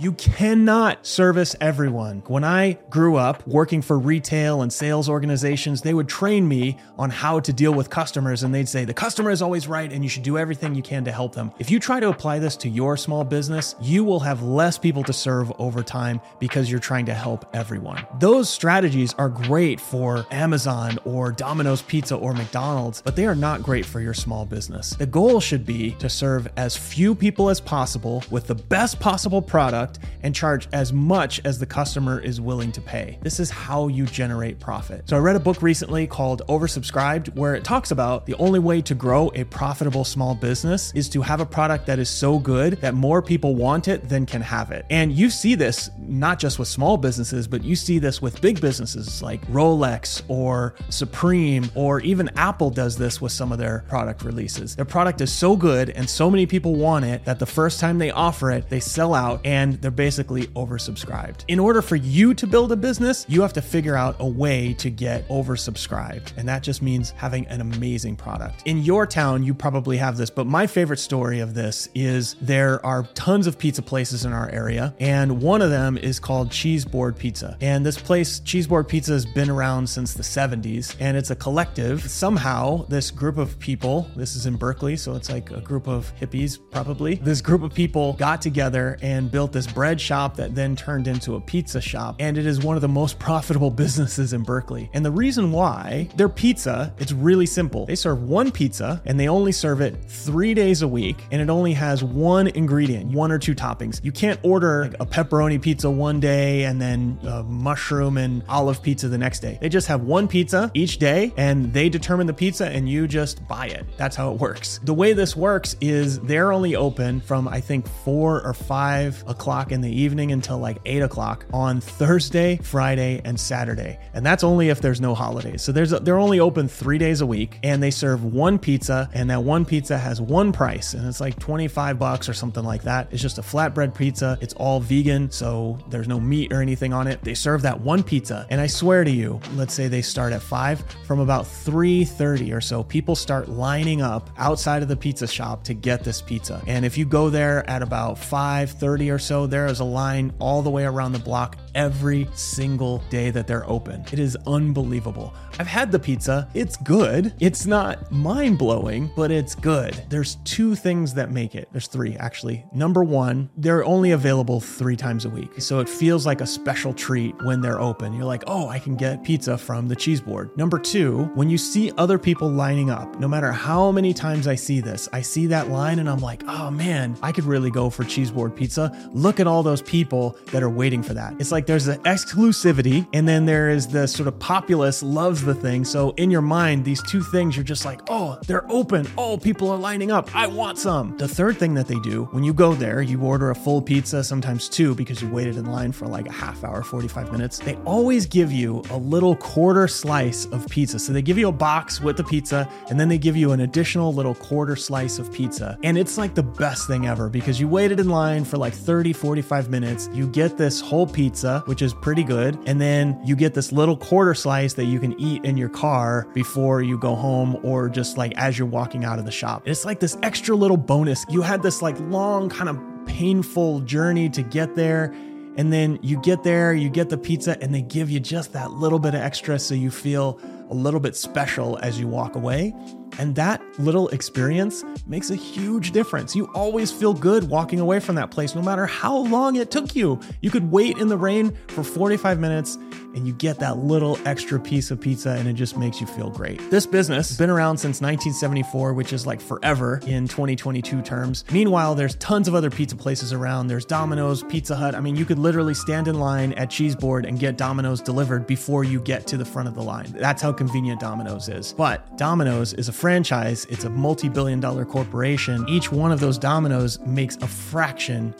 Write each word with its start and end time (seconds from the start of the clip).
You 0.00 0.12
cannot 0.12 1.06
service 1.06 1.54
everyone. 1.60 2.22
When 2.26 2.42
I 2.42 2.78
grew 2.88 3.16
up 3.16 3.46
working 3.46 3.82
for 3.82 3.98
retail 3.98 4.62
and 4.62 4.72
sales 4.72 5.10
organizations, 5.10 5.82
they 5.82 5.92
would 5.92 6.08
train 6.08 6.48
me 6.48 6.78
on 6.96 7.10
how 7.10 7.38
to 7.40 7.52
deal 7.52 7.74
with 7.74 7.90
customers 7.90 8.42
and 8.42 8.54
they'd 8.54 8.66
say, 8.66 8.86
the 8.86 8.94
customer 8.94 9.30
is 9.30 9.42
always 9.42 9.68
right 9.68 9.92
and 9.92 10.02
you 10.02 10.08
should 10.08 10.22
do 10.22 10.38
everything 10.38 10.74
you 10.74 10.80
can 10.80 11.04
to 11.04 11.12
help 11.12 11.34
them. 11.34 11.52
If 11.58 11.70
you 11.70 11.78
try 11.78 12.00
to 12.00 12.08
apply 12.08 12.38
this 12.38 12.56
to 12.58 12.68
your 12.70 12.96
small 12.96 13.24
business, 13.24 13.74
you 13.78 14.02
will 14.02 14.20
have 14.20 14.42
less 14.42 14.78
people 14.78 15.04
to 15.04 15.12
serve 15.12 15.52
over 15.60 15.82
time 15.82 16.22
because 16.38 16.70
you're 16.70 16.80
trying 16.80 17.04
to 17.04 17.14
help 17.14 17.44
everyone. 17.54 18.02
Those 18.20 18.48
strategies 18.48 19.12
are 19.18 19.28
great 19.28 19.78
for 19.78 20.24
Amazon 20.30 20.98
or 21.04 21.30
Domino's 21.30 21.82
Pizza 21.82 22.16
or 22.16 22.32
McDonald's, 22.32 23.02
but 23.02 23.16
they 23.16 23.26
are 23.26 23.34
not 23.34 23.62
great 23.62 23.84
for 23.84 24.00
your 24.00 24.14
small 24.14 24.46
business. 24.46 24.94
The 24.94 25.04
goal 25.04 25.40
should 25.40 25.66
be 25.66 25.90
to 25.98 26.08
serve 26.08 26.48
as 26.56 26.74
few 26.74 27.14
people 27.14 27.50
as 27.50 27.60
possible 27.60 28.24
with 28.30 28.46
the 28.46 28.54
best 28.54 28.98
possible 28.98 29.42
product 29.42 29.89
and 30.22 30.34
charge 30.34 30.68
as 30.72 30.92
much 30.92 31.40
as 31.44 31.58
the 31.58 31.66
customer 31.66 32.20
is 32.20 32.40
willing 32.40 32.72
to 32.72 32.80
pay. 32.80 33.18
This 33.22 33.40
is 33.40 33.50
how 33.50 33.88
you 33.88 34.06
generate 34.06 34.58
profit. 34.60 35.08
So 35.08 35.16
I 35.16 35.20
read 35.20 35.36
a 35.36 35.40
book 35.40 35.62
recently 35.62 36.06
called 36.06 36.42
Oversubscribed 36.48 37.34
where 37.34 37.54
it 37.54 37.64
talks 37.64 37.90
about 37.90 38.26
the 38.26 38.34
only 38.34 38.58
way 38.58 38.82
to 38.82 38.94
grow 38.94 39.30
a 39.34 39.44
profitable 39.44 40.04
small 40.04 40.34
business 40.34 40.92
is 40.94 41.08
to 41.10 41.22
have 41.22 41.40
a 41.40 41.46
product 41.46 41.86
that 41.86 41.98
is 41.98 42.08
so 42.08 42.38
good 42.38 42.74
that 42.80 42.94
more 42.94 43.22
people 43.22 43.54
want 43.54 43.88
it 43.88 44.08
than 44.08 44.26
can 44.26 44.42
have 44.42 44.70
it. 44.70 44.84
And 44.90 45.12
you 45.12 45.30
see 45.30 45.54
this 45.54 45.90
not 45.98 46.38
just 46.38 46.58
with 46.58 46.68
small 46.68 46.96
businesses, 46.96 47.46
but 47.46 47.64
you 47.64 47.76
see 47.76 47.98
this 47.98 48.20
with 48.20 48.40
big 48.40 48.60
businesses 48.60 49.22
like 49.22 49.44
Rolex 49.46 50.22
or 50.28 50.74
Supreme 50.88 51.70
or 51.74 52.00
even 52.00 52.28
Apple 52.36 52.70
does 52.70 52.96
this 52.96 53.20
with 53.20 53.32
some 53.32 53.52
of 53.52 53.58
their 53.58 53.84
product 53.88 54.22
releases. 54.22 54.76
Their 54.76 54.84
product 54.84 55.20
is 55.20 55.32
so 55.32 55.56
good 55.56 55.90
and 55.90 56.08
so 56.08 56.30
many 56.30 56.46
people 56.46 56.74
want 56.74 57.04
it 57.04 57.24
that 57.24 57.38
the 57.38 57.46
first 57.46 57.80
time 57.80 57.98
they 57.98 58.10
offer 58.10 58.50
it, 58.50 58.68
they 58.68 58.80
sell 58.80 59.14
out 59.14 59.40
and 59.44 59.79
they're 59.80 59.90
basically 59.90 60.46
oversubscribed. 60.48 61.44
In 61.48 61.58
order 61.58 61.82
for 61.82 61.96
you 61.96 62.34
to 62.34 62.46
build 62.46 62.72
a 62.72 62.76
business, 62.76 63.26
you 63.28 63.42
have 63.42 63.52
to 63.54 63.62
figure 63.62 63.96
out 63.96 64.16
a 64.18 64.26
way 64.26 64.74
to 64.74 64.90
get 64.90 65.28
oversubscribed. 65.28 66.32
And 66.36 66.48
that 66.48 66.62
just 66.62 66.82
means 66.82 67.10
having 67.10 67.46
an 67.46 67.60
amazing 67.60 68.16
product. 68.16 68.62
In 68.64 68.78
your 68.78 69.06
town, 69.06 69.42
you 69.42 69.54
probably 69.54 69.96
have 69.96 70.16
this, 70.16 70.30
but 70.30 70.46
my 70.46 70.66
favorite 70.66 70.98
story 70.98 71.40
of 71.40 71.54
this 71.54 71.88
is 71.94 72.34
there 72.40 72.84
are 72.84 73.04
tons 73.14 73.46
of 73.46 73.58
pizza 73.58 73.82
places 73.82 74.24
in 74.24 74.32
our 74.32 74.48
area, 74.50 74.94
and 75.00 75.40
one 75.40 75.62
of 75.62 75.70
them 75.70 75.96
is 75.96 76.18
called 76.18 76.50
Cheeseboard 76.50 77.18
Pizza. 77.18 77.56
And 77.60 77.84
this 77.84 77.98
place, 77.98 78.40
Cheeseboard 78.40 78.88
Pizza, 78.88 79.12
has 79.12 79.26
been 79.26 79.50
around 79.50 79.88
since 79.88 80.14
the 80.14 80.22
70s, 80.22 80.94
and 81.00 81.16
it's 81.16 81.30
a 81.30 81.36
collective. 81.36 82.08
Somehow, 82.10 82.84
this 82.88 83.10
group 83.10 83.38
of 83.38 83.58
people, 83.58 84.08
this 84.16 84.36
is 84.36 84.46
in 84.46 84.56
Berkeley, 84.56 84.96
so 84.96 85.14
it's 85.14 85.30
like 85.30 85.50
a 85.50 85.60
group 85.60 85.88
of 85.88 86.12
hippies, 86.20 86.58
probably. 86.70 87.16
This 87.16 87.40
group 87.40 87.62
of 87.62 87.72
people 87.72 88.14
got 88.14 88.42
together 88.42 88.98
and 89.02 89.30
built 89.30 89.52
this 89.52 89.66
bread 89.74 90.00
shop 90.00 90.36
that 90.36 90.54
then 90.54 90.76
turned 90.76 91.08
into 91.08 91.34
a 91.34 91.40
pizza 91.40 91.80
shop, 91.80 92.16
and 92.18 92.36
it 92.36 92.46
is 92.46 92.60
one 92.60 92.76
of 92.76 92.82
the 92.82 92.88
most 92.88 93.18
profitable 93.30 93.70
businesses 93.70 94.32
in 94.32 94.42
Berkeley. 94.42 94.90
And 94.92 95.04
the 95.04 95.10
reason 95.10 95.52
why 95.52 96.08
their 96.16 96.28
pizza, 96.28 96.94
it's 96.98 97.12
really 97.12 97.46
simple. 97.46 97.86
They 97.86 97.94
serve 97.94 98.22
one 98.22 98.50
pizza 98.50 99.02
and 99.06 99.18
they 99.18 99.28
only 99.28 99.52
serve 99.52 99.80
it 99.80 99.96
three 100.04 100.54
days 100.54 100.82
a 100.82 100.88
week, 100.88 101.16
and 101.30 101.40
it 101.40 101.50
only 101.50 101.72
has 101.72 102.02
one 102.04 102.48
ingredient, 102.48 103.12
one 103.12 103.32
or 103.32 103.38
two 103.38 103.54
toppings. 103.54 104.02
You 104.04 104.12
can't 104.12 104.40
order 104.42 104.90
like 104.90 105.00
a 105.00 105.06
pepperoni 105.06 105.60
pizza 105.60 105.90
one 105.90 106.20
day 106.20 106.64
and 106.64 106.80
then 106.80 107.18
a 107.22 107.42
mushroom 107.42 108.16
and 108.16 108.42
olive 108.48 108.82
pizza 108.82 109.08
the 109.08 109.18
next 109.18 109.40
day. 109.40 109.58
They 109.60 109.68
just 109.68 109.86
have 109.88 110.02
one 110.02 110.28
pizza 110.28 110.70
each 110.74 110.98
day 110.98 111.32
and 111.36 111.72
they 111.72 111.88
determine 111.88 112.26
the 112.26 112.32
pizza 112.32 112.66
and 112.66 112.88
you 112.88 113.06
just 113.06 113.46
buy 113.46 113.66
it. 113.66 113.86
That's 113.96 114.16
how 114.16 114.32
it 114.32 114.40
works. 114.40 114.80
The 114.82 114.94
way 114.94 115.12
this 115.12 115.36
works 115.36 115.76
is 115.80 116.20
they're 116.20 116.52
only 116.52 116.76
open 116.76 117.20
from 117.20 117.48
I 117.48 117.60
think 117.60 117.86
four 118.04 118.42
or 118.42 118.54
five 118.54 119.22
o'clock 119.26 119.59
in 119.72 119.80
the 119.80 119.90
evening 119.90 120.32
until 120.32 120.58
like 120.58 120.78
eight 120.86 121.02
o'clock 121.02 121.44
on 121.52 121.80
Thursday, 121.80 122.56
Friday, 122.62 123.20
and 123.24 123.38
Saturday. 123.38 123.98
And 124.14 124.24
that's 124.24 124.42
only 124.42 124.70
if 124.70 124.80
there's 124.80 125.00
no 125.00 125.14
holidays. 125.14 125.62
So 125.62 125.72
there's 125.72 125.92
a, 125.92 126.00
they're 126.00 126.18
only 126.18 126.40
open 126.40 126.68
three 126.68 126.98
days 126.98 127.20
a 127.20 127.26
week 127.26 127.58
and 127.62 127.82
they 127.82 127.90
serve 127.90 128.24
one 128.24 128.58
pizza 128.58 129.08
and 129.12 129.28
that 129.30 129.42
one 129.42 129.64
pizza 129.64 129.98
has 129.98 130.20
one 130.20 130.52
price 130.52 130.94
and 130.94 131.06
it's 131.06 131.20
like 131.20 131.38
25 131.38 131.98
bucks 131.98 132.28
or 132.28 132.34
something 132.34 132.64
like 132.64 132.82
that. 132.82 133.08
It's 133.10 133.22
just 133.22 133.38
a 133.38 133.42
flatbread 133.42 133.94
pizza. 133.94 134.38
It's 134.40 134.54
all 134.54 134.80
vegan, 134.80 135.30
so 135.30 135.78
there's 135.88 136.08
no 136.08 136.18
meat 136.18 136.52
or 136.52 136.62
anything 136.62 136.92
on 136.92 137.06
it. 137.06 137.22
They 137.22 137.34
serve 137.34 137.62
that 137.62 137.80
one 137.80 138.02
pizza. 138.02 138.46
And 138.50 138.60
I 138.60 138.66
swear 138.66 139.04
to 139.04 139.10
you, 139.10 139.40
let's 139.54 139.74
say 139.74 139.88
they 139.88 140.02
start 140.02 140.32
at 140.32 140.42
5, 140.42 140.82
from 141.06 141.20
about 141.20 141.44
3:30 141.44 142.52
or 142.52 142.60
so, 142.60 142.82
people 142.82 143.14
start 143.14 143.48
lining 143.48 144.02
up 144.02 144.30
outside 144.38 144.82
of 144.82 144.88
the 144.88 144.96
pizza 144.96 145.26
shop 145.26 145.64
to 145.64 145.74
get 145.74 146.04
this 146.04 146.20
pizza. 146.20 146.62
And 146.66 146.84
if 146.84 146.96
you 146.96 147.04
go 147.04 147.30
there 147.30 147.68
at 147.68 147.82
about 147.82 148.16
5:30 148.16 149.10
or 149.10 149.18
so, 149.18 149.46
there 149.50 149.66
is 149.66 149.80
a 149.80 149.84
line 149.84 150.32
all 150.38 150.62
the 150.62 150.70
way 150.70 150.84
around 150.84 151.12
the 151.12 151.18
block 151.18 151.56
every 151.74 152.28
single 152.34 152.98
day 153.10 153.30
that 153.30 153.46
they're 153.46 153.68
open. 153.68 154.04
It 154.12 154.18
is 154.18 154.36
unbelievable. 154.46 155.34
I've 155.58 155.66
had 155.66 155.92
the 155.92 155.98
pizza. 155.98 156.48
It's 156.54 156.76
good. 156.78 157.34
It's 157.38 157.66
not 157.66 158.10
mind 158.10 158.58
blowing, 158.58 159.10
but 159.14 159.30
it's 159.30 159.54
good. 159.54 160.02
There's 160.08 160.36
two 160.44 160.74
things 160.74 161.12
that 161.14 161.30
make 161.30 161.54
it. 161.54 161.68
There's 161.70 161.86
three, 161.86 162.16
actually. 162.16 162.64
Number 162.72 163.04
one, 163.04 163.50
they're 163.56 163.84
only 163.84 164.12
available 164.12 164.60
three 164.60 164.96
times 164.96 165.26
a 165.26 165.30
week. 165.30 165.60
So 165.60 165.80
it 165.80 165.88
feels 165.88 166.24
like 166.24 166.40
a 166.40 166.46
special 166.46 166.94
treat 166.94 167.34
when 167.42 167.60
they're 167.60 167.80
open. 167.80 168.14
You're 168.14 168.24
like, 168.24 168.44
oh, 168.46 168.68
I 168.68 168.78
can 168.78 168.96
get 168.96 169.22
pizza 169.22 169.58
from 169.58 169.86
the 169.86 169.96
cheese 169.96 170.20
board. 170.20 170.56
Number 170.56 170.78
two, 170.78 171.24
when 171.34 171.50
you 171.50 171.58
see 171.58 171.92
other 171.98 172.18
people 172.18 172.48
lining 172.48 172.90
up, 172.90 173.18
no 173.20 173.28
matter 173.28 173.52
how 173.52 173.92
many 173.92 174.14
times 174.14 174.48
I 174.48 174.54
see 174.54 174.80
this, 174.80 175.08
I 175.12 175.20
see 175.20 175.46
that 175.48 175.68
line 175.68 175.98
and 175.98 176.08
I'm 176.08 176.20
like, 176.20 176.42
oh 176.46 176.70
man, 176.70 177.16
I 177.22 177.32
could 177.32 177.44
really 177.44 177.70
go 177.70 177.90
for 177.90 178.04
cheese 178.04 178.30
board 178.30 178.56
pizza. 178.56 178.90
Look 179.12 179.29
at 179.38 179.46
all 179.46 179.62
those 179.62 179.82
people 179.82 180.36
that 180.46 180.62
are 180.62 180.70
waiting 180.70 181.02
for 181.02 181.14
that. 181.14 181.34
It's 181.38 181.52
like 181.52 181.66
there's 181.66 181.86
an 181.86 182.00
exclusivity 182.02 183.06
and 183.12 183.28
then 183.28 183.46
there 183.46 183.68
is 183.68 183.86
the 183.86 184.08
sort 184.08 184.26
of 184.26 184.38
populace 184.38 185.02
loves 185.02 185.42
the 185.42 185.54
thing. 185.54 185.84
So 185.84 186.10
in 186.16 186.30
your 186.30 186.42
mind, 186.42 186.84
these 186.84 187.02
two 187.02 187.22
things, 187.22 187.56
you're 187.56 187.64
just 187.64 187.84
like, 187.84 188.00
oh, 188.08 188.38
they're 188.46 188.70
open. 188.70 189.06
Oh, 189.18 189.36
people 189.36 189.70
are 189.70 189.76
lining 189.76 190.10
up. 190.10 190.34
I 190.34 190.46
want 190.46 190.78
some. 190.78 191.16
The 191.18 191.28
third 191.28 191.58
thing 191.58 191.74
that 191.74 191.86
they 191.86 191.98
do 192.00 192.24
when 192.32 192.42
you 192.42 192.54
go 192.54 192.74
there, 192.74 193.02
you 193.02 193.20
order 193.20 193.50
a 193.50 193.54
full 193.54 193.82
pizza, 193.82 194.24
sometimes 194.24 194.68
two 194.68 194.94
because 194.94 195.20
you 195.20 195.28
waited 195.28 195.56
in 195.56 195.66
line 195.66 195.92
for 195.92 196.06
like 196.06 196.26
a 196.26 196.32
half 196.32 196.64
hour, 196.64 196.82
45 196.82 197.30
minutes. 197.32 197.58
They 197.58 197.76
always 197.84 198.26
give 198.26 198.50
you 198.50 198.82
a 198.90 198.96
little 198.96 199.36
quarter 199.36 199.86
slice 199.86 200.46
of 200.46 200.66
pizza. 200.68 200.98
So 200.98 201.12
they 201.12 201.22
give 201.22 201.38
you 201.38 201.48
a 201.48 201.52
box 201.52 202.00
with 202.00 202.16
the 202.16 202.24
pizza 202.24 202.68
and 202.88 202.98
then 202.98 203.08
they 203.08 203.18
give 203.18 203.36
you 203.36 203.52
an 203.52 203.60
additional 203.60 204.12
little 204.12 204.34
quarter 204.34 204.76
slice 204.76 205.18
of 205.18 205.32
pizza. 205.32 205.78
And 205.82 205.98
it's 205.98 206.16
like 206.16 206.34
the 206.34 206.42
best 206.42 206.86
thing 206.86 207.06
ever 207.06 207.28
because 207.28 207.60
you 207.60 207.68
waited 207.68 208.00
in 208.00 208.08
line 208.08 208.44
for 208.44 208.56
like 208.56 208.72
30, 208.72 209.12
45 209.20 209.68
minutes. 209.68 210.08
You 210.12 210.26
get 210.26 210.56
this 210.56 210.80
whole 210.80 211.06
pizza, 211.06 211.62
which 211.66 211.82
is 211.82 211.92
pretty 211.92 212.24
good. 212.24 212.58
And 212.66 212.80
then 212.80 213.20
you 213.24 213.36
get 213.36 213.52
this 213.52 213.70
little 213.70 213.96
quarter 213.96 214.34
slice 214.34 214.72
that 214.74 214.86
you 214.86 214.98
can 214.98 215.18
eat 215.20 215.44
in 215.44 215.56
your 215.58 215.68
car 215.68 216.26
before 216.32 216.80
you 216.80 216.98
go 216.98 217.14
home 217.14 217.58
or 217.62 217.88
just 217.90 218.16
like 218.16 218.32
as 218.36 218.58
you're 218.58 218.66
walking 218.66 219.04
out 219.04 219.18
of 219.18 219.26
the 219.26 219.30
shop. 219.30 219.62
It's 219.66 219.84
like 219.84 220.00
this 220.00 220.16
extra 220.22 220.56
little 220.56 220.78
bonus. 220.78 221.26
You 221.28 221.42
had 221.42 221.62
this 221.62 221.82
like 221.82 222.00
long 222.00 222.48
kind 222.48 222.70
of 222.70 223.06
painful 223.06 223.80
journey 223.80 224.30
to 224.30 224.42
get 224.42 224.74
there. 224.74 225.14
And 225.56 225.70
then 225.70 225.98
you 226.00 226.18
get 226.22 226.42
there, 226.42 226.72
you 226.72 226.88
get 226.88 227.10
the 227.10 227.18
pizza, 227.18 227.60
and 227.60 227.74
they 227.74 227.82
give 227.82 228.08
you 228.08 228.20
just 228.20 228.54
that 228.54 228.70
little 228.70 228.98
bit 228.98 229.14
of 229.14 229.20
extra 229.20 229.58
so 229.58 229.74
you 229.74 229.90
feel 229.90 230.40
a 230.70 230.74
little 230.74 231.00
bit 231.00 231.16
special 231.16 231.78
as 231.78 231.98
you 231.98 232.06
walk 232.06 232.36
away. 232.36 232.74
And 233.18 233.34
that 233.34 233.60
little 233.78 234.08
experience 234.08 234.84
makes 235.06 235.30
a 235.30 235.34
huge 235.34 235.90
difference. 235.90 236.34
You 236.34 236.46
always 236.54 236.92
feel 236.92 237.12
good 237.12 237.44
walking 237.50 237.80
away 237.80 238.00
from 238.00 238.14
that 238.14 238.30
place, 238.30 238.54
no 238.54 238.62
matter 238.62 238.86
how 238.86 239.16
long 239.16 239.56
it 239.56 239.70
took 239.70 239.94
you. 239.96 240.20
You 240.40 240.50
could 240.50 240.70
wait 240.70 240.96
in 240.98 241.08
the 241.08 241.18
rain 241.18 241.56
for 241.68 241.82
45 241.82 242.38
minutes 242.38 242.78
and 243.14 243.26
you 243.26 243.32
get 243.32 243.58
that 243.58 243.78
little 243.78 244.18
extra 244.26 244.58
piece 244.58 244.90
of 244.90 245.00
pizza 245.00 245.30
and 245.30 245.48
it 245.48 245.54
just 245.54 245.76
makes 245.76 246.00
you 246.00 246.06
feel 246.06 246.30
great. 246.30 246.58
This 246.70 246.86
business 246.86 247.28
has 247.28 247.38
been 247.38 247.50
around 247.50 247.78
since 247.78 248.00
1974, 248.00 248.92
which 248.92 249.12
is 249.12 249.26
like 249.26 249.40
forever 249.40 250.00
in 250.06 250.28
2022 250.28 251.02
terms. 251.02 251.44
Meanwhile, 251.50 251.94
there's 251.94 252.14
tons 252.16 252.48
of 252.48 252.54
other 252.54 252.70
pizza 252.70 252.96
places 252.96 253.32
around. 253.32 253.66
There's 253.66 253.84
Domino's, 253.84 254.42
Pizza 254.44 254.76
Hut. 254.76 254.94
I 254.94 255.00
mean, 255.00 255.16
you 255.16 255.24
could 255.24 255.38
literally 255.38 255.74
stand 255.74 256.08
in 256.08 256.18
line 256.18 256.52
at 256.54 256.70
Cheeseboard 256.70 257.26
and 257.26 257.38
get 257.38 257.56
Domino's 257.56 258.00
delivered 258.00 258.46
before 258.46 258.84
you 258.84 259.00
get 259.00 259.26
to 259.28 259.36
the 259.36 259.44
front 259.44 259.68
of 259.68 259.74
the 259.74 259.82
line. 259.82 260.12
That's 260.16 260.42
how 260.42 260.52
convenient 260.52 261.00
Domino's 261.00 261.48
is. 261.48 261.72
But 261.72 262.16
Domino's 262.16 262.72
is 262.74 262.88
a 262.88 262.92
franchise, 262.92 263.66
it's 263.70 263.84
a 263.84 263.90
multi 263.90 264.28
billion 264.28 264.60
dollar 264.60 264.84
corporation. 264.84 265.64
Each 265.68 265.90
one 265.90 266.12
of 266.12 266.20
those 266.20 266.38
Domino's 266.38 266.98
makes 267.00 267.36
a 267.36 267.46
fraction 267.46 268.34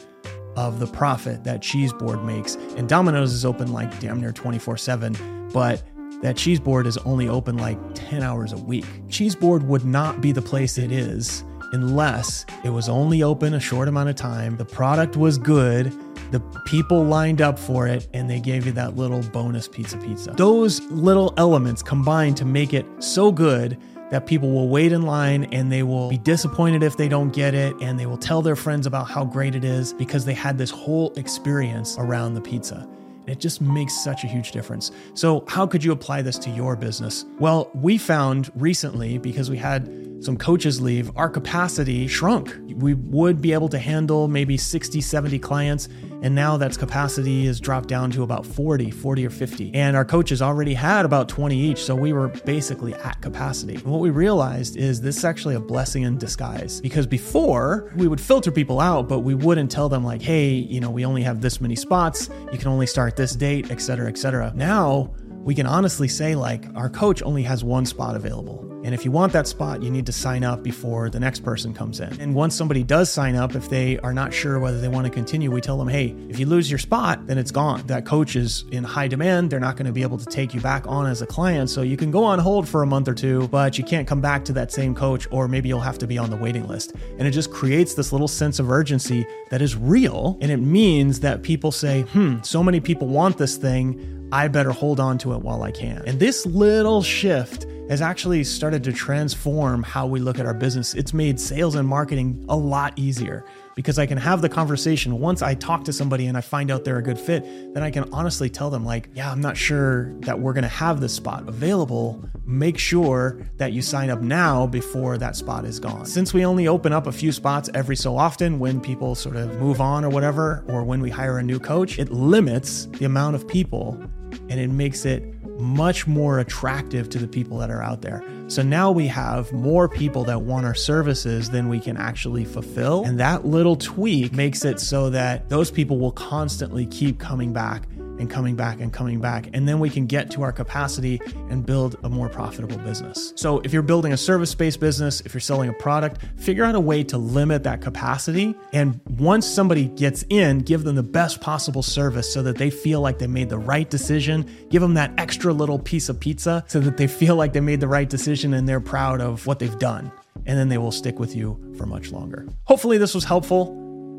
of 0.55 0.79
the 0.79 0.87
profit 0.87 1.43
that 1.43 1.61
Cheeseboard 1.61 2.23
makes. 2.23 2.55
And 2.75 2.87
Domino's 2.87 3.33
is 3.33 3.45
open 3.45 3.71
like 3.71 3.99
damn 3.99 4.19
near 4.19 4.31
24 4.31 4.77
7, 4.77 5.49
but 5.53 5.83
that 6.21 6.35
Cheeseboard 6.35 6.85
is 6.85 6.97
only 6.99 7.27
open 7.27 7.57
like 7.57 7.79
10 7.95 8.21
hours 8.21 8.53
a 8.53 8.57
week. 8.57 8.85
Cheeseboard 9.07 9.63
would 9.63 9.85
not 9.85 10.21
be 10.21 10.31
the 10.31 10.41
place 10.41 10.77
it 10.77 10.91
is 10.91 11.43
unless 11.71 12.45
it 12.63 12.69
was 12.69 12.89
only 12.89 13.23
open 13.23 13.53
a 13.53 13.59
short 13.59 13.87
amount 13.87 14.09
of 14.09 14.15
time, 14.15 14.57
the 14.57 14.65
product 14.65 15.15
was 15.15 15.37
good, 15.37 15.91
the 16.31 16.39
people 16.65 17.03
lined 17.03 17.41
up 17.41 17.57
for 17.57 17.87
it, 17.87 18.07
and 18.13 18.29
they 18.29 18.39
gave 18.39 18.65
you 18.65 18.71
that 18.73 18.95
little 18.95 19.21
bonus 19.31 19.67
pizza 19.67 19.97
pizza. 19.97 20.31
Those 20.31 20.81
little 20.91 21.33
elements 21.37 21.81
combined 21.81 22.37
to 22.37 22.45
make 22.45 22.73
it 22.73 22.85
so 22.99 23.31
good 23.31 23.77
that 24.11 24.27
people 24.27 24.51
will 24.51 24.69
wait 24.69 24.91
in 24.91 25.01
line 25.01 25.45
and 25.45 25.71
they 25.71 25.83
will 25.83 26.09
be 26.09 26.17
disappointed 26.17 26.83
if 26.83 26.97
they 26.97 27.07
don't 27.07 27.31
get 27.31 27.53
it 27.53 27.75
and 27.81 27.99
they 27.99 28.05
will 28.05 28.17
tell 28.17 28.41
their 28.41 28.55
friends 28.55 28.85
about 28.85 29.09
how 29.09 29.25
great 29.25 29.55
it 29.55 29.63
is 29.63 29.93
because 29.93 30.25
they 30.25 30.33
had 30.33 30.57
this 30.57 30.69
whole 30.69 31.11
experience 31.15 31.97
around 31.97 32.35
the 32.35 32.41
pizza. 32.41 32.87
It 33.27 33.39
just 33.39 33.61
makes 33.61 34.03
such 34.03 34.23
a 34.23 34.27
huge 34.27 34.51
difference. 34.51 34.91
So, 35.13 35.45
how 35.47 35.65
could 35.65 35.83
you 35.83 35.91
apply 35.91 36.21
this 36.21 36.37
to 36.39 36.49
your 36.49 36.75
business? 36.75 37.25
Well, 37.39 37.71
we 37.73 37.97
found 37.97 38.51
recently 38.55 39.17
because 39.17 39.49
we 39.49 39.57
had 39.57 40.01
some 40.21 40.37
coaches 40.37 40.81
leave, 40.81 41.15
our 41.15 41.29
capacity 41.29 42.07
shrunk. 42.07 42.55
We 42.75 42.93
would 42.93 43.41
be 43.41 43.53
able 43.53 43.69
to 43.69 43.79
handle 43.79 44.27
maybe 44.27 44.57
60, 44.57 45.01
70 45.01 45.39
clients. 45.39 45.87
And 46.21 46.35
now 46.35 46.57
that's 46.57 46.77
capacity 46.77 47.45
has 47.47 47.59
dropped 47.59 47.89
down 47.89 48.11
to 48.11 48.23
about 48.23 48.45
40, 48.45 48.91
40 48.91 49.25
or 49.25 49.29
50. 49.29 49.73
And 49.73 49.95
our 49.95 50.05
coaches 50.05 50.41
already 50.41 50.73
had 50.73 51.03
about 51.05 51.27
20 51.29 51.57
each. 51.57 51.83
So 51.83 51.95
we 51.95 52.13
were 52.13 52.27
basically 52.27 52.93
at 52.93 53.21
capacity. 53.21 53.75
And 53.75 53.85
what 53.85 54.01
we 54.01 54.11
realized 54.11 54.77
is 54.77 55.01
this 55.01 55.17
is 55.17 55.25
actually 55.25 55.55
a 55.55 55.59
blessing 55.59 56.03
in 56.03 56.17
disguise 56.17 56.79
because 56.81 57.07
before 57.07 57.91
we 57.95 58.07
would 58.07 58.21
filter 58.21 58.51
people 58.51 58.79
out, 58.79 59.07
but 59.09 59.19
we 59.19 59.33
wouldn't 59.35 59.71
tell 59.71 59.89
them, 59.89 60.03
like, 60.03 60.21
hey, 60.21 60.49
you 60.51 60.79
know, 60.79 60.91
we 60.91 61.05
only 61.05 61.23
have 61.23 61.41
this 61.41 61.59
many 61.59 61.75
spots. 61.75 62.29
You 62.51 62.57
can 62.57 62.67
only 62.67 62.87
start 62.87 63.15
this 63.15 63.35
date, 63.35 63.71
et 63.71 63.81
cetera, 63.81 64.07
et 64.07 64.17
cetera. 64.17 64.51
Now, 64.55 65.13
we 65.29 65.55
can 65.55 65.65
honestly 65.65 66.07
say, 66.07 66.35
like, 66.35 66.65
our 66.75 66.89
coach 66.89 67.23
only 67.23 67.43
has 67.43 67.63
one 67.63 67.85
spot 67.85 68.15
available. 68.15 68.70
And 68.83 68.95
if 68.95 69.05
you 69.05 69.11
want 69.11 69.31
that 69.33 69.47
spot, 69.47 69.83
you 69.83 69.91
need 69.91 70.05
to 70.07 70.11
sign 70.11 70.43
up 70.43 70.63
before 70.63 71.09
the 71.09 71.19
next 71.19 71.41
person 71.43 71.73
comes 71.73 71.99
in. 71.99 72.19
And 72.19 72.33
once 72.33 72.55
somebody 72.55 72.83
does 72.83 73.11
sign 73.11 73.35
up, 73.35 73.55
if 73.55 73.69
they 73.69 73.99
are 73.99 74.13
not 74.13 74.33
sure 74.33 74.59
whether 74.59 74.81
they 74.81 74.87
want 74.87 75.05
to 75.05 75.11
continue, 75.11 75.51
we 75.51 75.61
tell 75.61 75.77
them, 75.77 75.87
hey, 75.87 76.15
if 76.29 76.39
you 76.39 76.45
lose 76.45 76.69
your 76.69 76.79
spot, 76.79 77.27
then 77.27 77.37
it's 77.37 77.51
gone. 77.51 77.85
That 77.87 78.05
coach 78.05 78.35
is 78.35 78.65
in 78.71 78.83
high 78.83 79.07
demand. 79.07 79.51
They're 79.51 79.59
not 79.59 79.75
going 79.75 79.85
to 79.85 79.91
be 79.91 80.01
able 80.01 80.17
to 80.17 80.25
take 80.25 80.53
you 80.53 80.61
back 80.61 80.87
on 80.87 81.05
as 81.05 81.21
a 81.21 81.27
client. 81.27 81.69
So 81.69 81.83
you 81.83 81.95
can 81.97 82.11
go 82.11 82.23
on 82.23 82.39
hold 82.39 82.67
for 82.67 82.81
a 82.81 82.87
month 82.87 83.07
or 83.07 83.13
two, 83.13 83.47
but 83.49 83.77
you 83.77 83.83
can't 83.83 84.07
come 84.07 84.21
back 84.21 84.43
to 84.45 84.53
that 84.53 84.71
same 84.71 84.95
coach, 84.95 85.27
or 85.31 85.47
maybe 85.47 85.69
you'll 85.69 85.79
have 85.79 85.99
to 85.99 86.07
be 86.07 86.17
on 86.17 86.29
the 86.29 86.37
waiting 86.37 86.67
list. 86.67 86.93
And 87.19 87.27
it 87.27 87.31
just 87.31 87.51
creates 87.51 87.93
this 87.93 88.11
little 88.11 88.27
sense 88.27 88.59
of 88.59 88.71
urgency 88.71 89.25
that 89.49 89.61
is 89.61 89.75
real. 89.75 90.37
And 90.41 90.51
it 90.51 90.57
means 90.57 91.19
that 91.19 91.43
people 91.43 91.71
say, 91.71 92.01
hmm, 92.01 92.37
so 92.41 92.63
many 92.63 92.79
people 92.79 93.07
want 93.07 93.37
this 93.37 93.57
thing. 93.57 94.29
I 94.31 94.47
better 94.47 94.71
hold 94.71 94.99
on 94.99 95.17
to 95.19 95.33
it 95.33 95.41
while 95.41 95.61
I 95.61 95.71
can. 95.71 96.03
And 96.07 96.19
this 96.19 96.45
little 96.45 97.03
shift 97.03 97.65
has 97.91 98.01
actually 98.01 98.41
started 98.41 98.85
to 98.85 98.93
transform 98.93 99.83
how 99.83 100.07
we 100.07 100.17
look 100.17 100.39
at 100.39 100.45
our 100.45 100.53
business. 100.53 100.93
It's 100.93 101.13
made 101.13 101.37
sales 101.37 101.75
and 101.75 101.85
marketing 101.85 102.45
a 102.47 102.55
lot 102.55 102.97
easier 102.97 103.43
because 103.75 103.99
I 103.99 104.05
can 104.05 104.17
have 104.17 104.41
the 104.41 104.47
conversation. 104.47 105.19
Once 105.19 105.41
I 105.41 105.55
talk 105.55 105.83
to 105.83 105.91
somebody 105.91 106.27
and 106.27 106.37
I 106.37 106.41
find 106.41 106.71
out 106.71 106.85
they're 106.85 106.99
a 106.99 107.03
good 107.03 107.19
fit, 107.19 107.43
then 107.73 107.83
I 107.83 107.91
can 107.91 108.05
honestly 108.13 108.49
tell 108.49 108.69
them, 108.69 108.85
like, 108.85 109.09
yeah, 109.13 109.29
I'm 109.29 109.41
not 109.41 109.57
sure 109.57 110.13
that 110.19 110.39
we're 110.39 110.53
going 110.53 110.63
to 110.63 110.69
have 110.69 111.01
this 111.01 111.13
spot 111.13 111.49
available. 111.49 112.23
Make 112.45 112.77
sure 112.77 113.45
that 113.57 113.73
you 113.73 113.81
sign 113.81 114.09
up 114.09 114.21
now 114.21 114.67
before 114.67 115.17
that 115.17 115.35
spot 115.35 115.65
is 115.65 115.77
gone. 115.77 116.05
Since 116.05 116.33
we 116.33 116.45
only 116.45 116.69
open 116.69 116.93
up 116.93 117.07
a 117.07 117.11
few 117.11 117.33
spots 117.33 117.69
every 117.73 117.97
so 117.97 118.15
often 118.15 118.57
when 118.57 118.79
people 118.79 119.15
sort 119.15 119.35
of 119.35 119.59
move 119.59 119.81
on 119.81 120.05
or 120.05 120.09
whatever, 120.09 120.63
or 120.69 120.85
when 120.85 121.01
we 121.01 121.09
hire 121.09 121.39
a 121.39 121.43
new 121.43 121.59
coach, 121.59 121.99
it 121.99 122.09
limits 122.09 122.85
the 122.85 123.03
amount 123.03 123.35
of 123.35 123.45
people 123.49 124.01
and 124.47 124.61
it 124.61 124.69
makes 124.69 125.03
it 125.03 125.40
much 125.61 126.07
more 126.07 126.39
attractive 126.39 127.09
to 127.09 127.19
the 127.19 127.27
people 127.27 127.57
that 127.59 127.69
are 127.69 127.81
out 127.81 128.01
there. 128.01 128.23
So 128.47 128.61
now 128.61 128.91
we 128.91 129.07
have 129.07 129.53
more 129.53 129.87
people 129.87 130.25
that 130.25 130.41
want 130.41 130.65
our 130.65 130.75
services 130.75 131.49
than 131.49 131.69
we 131.69 131.79
can 131.79 131.95
actually 131.95 132.43
fulfill. 132.43 133.05
And 133.05 133.19
that 133.19 133.45
little 133.45 133.77
tweak 133.77 134.33
makes 134.33 134.65
it 134.65 134.79
so 134.79 135.09
that 135.11 135.47
those 135.47 135.71
people 135.71 135.99
will 135.99 136.11
constantly 136.11 136.85
keep 136.85 137.19
coming 137.19 137.53
back 137.53 137.87
and 138.21 138.29
coming 138.29 138.55
back 138.55 138.79
and 138.79 138.93
coming 138.93 139.19
back. 139.19 139.49
And 139.53 139.67
then 139.67 139.79
we 139.79 139.89
can 139.89 140.05
get 140.05 140.31
to 140.31 140.43
our 140.43 140.53
capacity 140.53 141.19
and 141.49 141.65
build 141.65 141.97
a 142.03 142.09
more 142.09 142.29
profitable 142.29 142.77
business. 142.77 143.33
So 143.35 143.59
if 143.61 143.73
you're 143.73 143.81
building 143.81 144.13
a 144.13 144.17
service 144.17 144.55
based 144.55 144.79
business, 144.79 145.21
if 145.21 145.33
you're 145.33 145.41
selling 145.41 145.69
a 145.69 145.73
product, 145.73 146.19
figure 146.37 146.63
out 146.63 146.75
a 146.75 146.79
way 146.79 147.03
to 147.05 147.17
limit 147.17 147.63
that 147.63 147.81
capacity. 147.81 148.55
And 148.71 149.01
once 149.17 149.45
somebody 149.45 149.87
gets 149.87 150.23
in, 150.29 150.59
give 150.59 150.83
them 150.83 150.95
the 150.95 151.03
best 151.03 151.41
possible 151.41 151.83
service 151.83 152.31
so 152.31 152.43
that 152.43 152.57
they 152.57 152.69
feel 152.69 153.01
like 153.01 153.19
they 153.19 153.27
made 153.27 153.49
the 153.49 153.57
right 153.57 153.89
decision. 153.89 154.49
Give 154.69 154.81
them 154.81 154.93
that 154.93 155.11
extra 155.17 155.51
little 155.51 155.79
piece 155.79 156.07
of 156.07 156.19
pizza 156.19 156.63
so 156.67 156.79
that 156.79 156.97
they 156.97 157.07
feel 157.07 157.35
like 157.35 157.53
they 157.53 157.59
made 157.59 157.79
the 157.79 157.87
right 157.87 158.09
decision 158.09 158.53
and 158.53 158.69
they're 158.69 158.79
proud 158.79 159.19
of 159.19 159.47
what 159.47 159.59
they've 159.59 159.79
done. 159.79 160.11
And 160.45 160.57
then 160.57 160.69
they 160.69 160.77
will 160.77 160.91
stick 160.91 161.19
with 161.19 161.35
you 161.35 161.59
for 161.77 161.85
much 161.85 162.11
longer. 162.11 162.47
Hopefully, 162.65 162.97
this 162.97 163.13
was 163.13 163.23
helpful. 163.23 163.77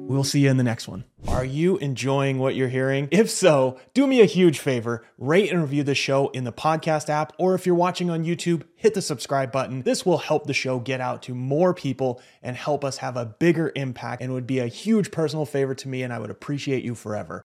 We'll 0.08 0.24
see 0.24 0.40
you 0.40 0.50
in 0.50 0.56
the 0.56 0.62
next 0.62 0.88
one. 0.88 1.04
Are 1.28 1.44
you 1.44 1.78
enjoying 1.78 2.38
what 2.38 2.54
you're 2.54 2.68
hearing? 2.68 3.08
If 3.10 3.30
so, 3.30 3.78
do 3.94 4.06
me 4.06 4.20
a 4.20 4.26
huge 4.26 4.58
favor 4.58 5.04
rate 5.16 5.50
and 5.50 5.62
review 5.62 5.82
the 5.84 5.94
show 5.94 6.28
in 6.30 6.44
the 6.44 6.52
podcast 6.52 7.08
app, 7.08 7.32
or 7.38 7.54
if 7.54 7.64
you're 7.64 7.74
watching 7.74 8.10
on 8.10 8.24
YouTube, 8.24 8.64
hit 8.76 8.94
the 8.94 9.00
subscribe 9.00 9.50
button. 9.52 9.82
This 9.82 10.04
will 10.04 10.18
help 10.18 10.46
the 10.46 10.52
show 10.52 10.78
get 10.80 11.00
out 11.00 11.22
to 11.22 11.34
more 11.34 11.72
people 11.72 12.20
and 12.42 12.56
help 12.56 12.84
us 12.84 12.98
have 12.98 13.16
a 13.16 13.24
bigger 13.24 13.72
impact 13.74 14.20
and 14.20 14.32
would 14.32 14.46
be 14.46 14.58
a 14.58 14.66
huge 14.66 15.10
personal 15.10 15.46
favor 15.46 15.74
to 15.76 15.88
me, 15.88 16.02
and 16.02 16.12
I 16.12 16.18
would 16.18 16.30
appreciate 16.30 16.84
you 16.84 16.94
forever. 16.94 17.41